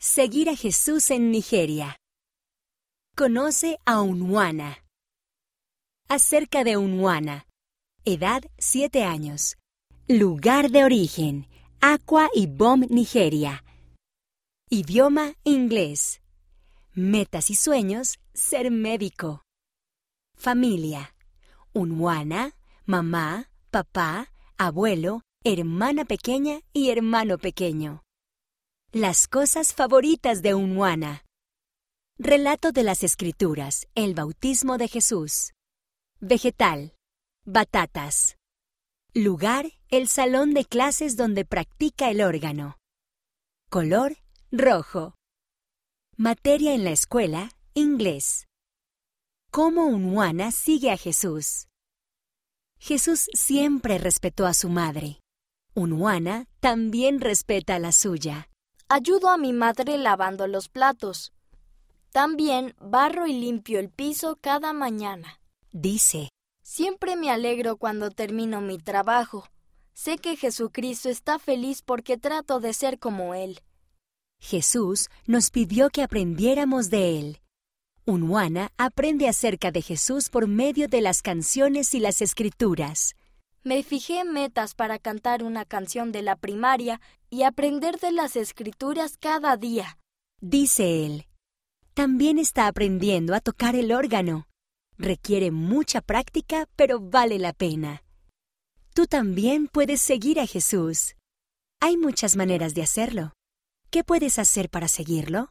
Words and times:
Seguir 0.00 0.48
a 0.48 0.54
Jesús 0.54 1.10
en 1.10 1.32
Nigeria. 1.32 1.96
Conoce 3.16 3.80
a 3.84 4.00
Unwana. 4.00 4.84
Acerca 6.08 6.62
de 6.62 6.76
Unwana. 6.76 7.48
Edad 8.04 8.44
7 8.58 9.02
años. 9.02 9.56
Lugar 10.06 10.70
de 10.70 10.84
origen. 10.84 11.48
Aqua 11.80 12.30
y 12.32 12.46
Bom, 12.46 12.82
Nigeria. 12.88 13.64
Idioma 14.70 15.34
inglés. 15.42 16.22
Metas 16.94 17.50
y 17.50 17.56
sueños, 17.56 18.20
ser 18.34 18.70
médico. 18.70 19.42
Familia. 20.36 21.12
Unwana, 21.72 22.54
mamá, 22.86 23.50
papá, 23.72 24.30
abuelo, 24.58 25.22
hermana 25.42 26.04
pequeña 26.04 26.60
y 26.72 26.90
hermano 26.90 27.36
pequeño. 27.36 28.04
Las 28.94 29.28
cosas 29.28 29.74
favoritas 29.74 30.40
de 30.40 30.54
Unwana. 30.54 31.22
Relato 32.18 32.72
de 32.72 32.82
las 32.82 33.02
Escrituras, 33.02 33.86
el 33.94 34.14
bautismo 34.14 34.78
de 34.78 34.88
Jesús. 34.88 35.52
Vegetal. 36.20 36.94
Batatas. 37.44 38.38
Lugar, 39.12 39.66
el 39.90 40.08
salón 40.08 40.54
de 40.54 40.64
clases 40.64 41.16
donde 41.16 41.44
practica 41.44 42.08
el 42.08 42.22
órgano. 42.22 42.78
Color, 43.68 44.16
rojo. 44.50 45.14
Materia 46.16 46.72
en 46.72 46.84
la 46.84 46.92
escuela, 46.92 47.50
inglés. 47.74 48.46
¿Cómo 49.50 49.84
Unwana 49.84 50.50
sigue 50.50 50.90
a 50.92 50.96
Jesús? 50.96 51.66
Jesús 52.78 53.28
siempre 53.34 53.98
respetó 53.98 54.46
a 54.46 54.54
su 54.54 54.70
madre. 54.70 55.20
Unwana 55.74 56.46
también 56.60 57.20
respeta 57.20 57.74
a 57.74 57.78
la 57.78 57.92
suya. 57.92 58.48
Ayudo 58.90 59.28
a 59.28 59.36
mi 59.36 59.52
madre 59.52 59.98
lavando 59.98 60.46
los 60.46 60.70
platos. 60.70 61.34
También 62.10 62.74
barro 62.80 63.26
y 63.26 63.34
limpio 63.34 63.80
el 63.80 63.90
piso 63.90 64.38
cada 64.40 64.72
mañana. 64.72 65.40
Dice, 65.72 66.30
Siempre 66.62 67.14
me 67.14 67.30
alegro 67.30 67.76
cuando 67.76 68.10
termino 68.10 68.62
mi 68.62 68.78
trabajo. 68.78 69.46
Sé 69.92 70.16
que 70.16 70.36
Jesucristo 70.36 71.10
está 71.10 71.38
feliz 71.38 71.82
porque 71.82 72.16
trato 72.16 72.60
de 72.60 72.72
ser 72.72 72.98
como 72.98 73.34
Él. 73.34 73.60
Jesús 74.40 75.10
nos 75.26 75.50
pidió 75.50 75.90
que 75.90 76.02
aprendiéramos 76.02 76.88
de 76.88 77.18
Él. 77.18 77.40
Unwana 78.06 78.72
aprende 78.78 79.28
acerca 79.28 79.70
de 79.70 79.82
Jesús 79.82 80.30
por 80.30 80.48
medio 80.48 80.88
de 80.88 81.02
las 81.02 81.20
canciones 81.20 81.92
y 81.92 82.00
las 82.00 82.22
escrituras. 82.22 83.16
Me 83.68 83.82
fijé 83.82 84.24
metas 84.24 84.74
para 84.74 84.98
cantar 84.98 85.42
una 85.42 85.66
canción 85.66 86.10
de 86.10 86.22
la 86.22 86.36
primaria 86.36 87.02
y 87.28 87.42
aprender 87.42 88.00
de 88.00 88.12
las 88.12 88.34
escrituras 88.34 89.18
cada 89.18 89.58
día. 89.58 89.98
Dice 90.40 91.04
él. 91.04 91.26
También 91.92 92.38
está 92.38 92.66
aprendiendo 92.66 93.34
a 93.34 93.40
tocar 93.40 93.76
el 93.76 93.92
órgano. 93.92 94.46
Requiere 94.96 95.50
mucha 95.50 96.00
práctica, 96.00 96.66
pero 96.76 96.98
vale 96.98 97.38
la 97.38 97.52
pena. 97.52 98.02
Tú 98.94 99.06
también 99.06 99.68
puedes 99.68 100.00
seguir 100.00 100.40
a 100.40 100.46
Jesús. 100.46 101.14
Hay 101.78 101.98
muchas 101.98 102.36
maneras 102.36 102.72
de 102.72 102.84
hacerlo. 102.84 103.34
¿Qué 103.90 104.02
puedes 104.02 104.38
hacer 104.38 104.70
para 104.70 104.88
seguirlo? 104.88 105.50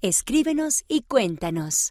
Escríbenos 0.00 0.86
y 0.88 1.02
cuéntanos. 1.02 1.86